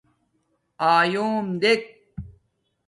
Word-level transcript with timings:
آیݸم 0.93 1.45
دیکھ 1.61 1.85